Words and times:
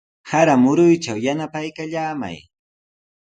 Sara 0.29 0.53
muruytraw 0.63 1.17
yanapaykallamay. 1.25 2.37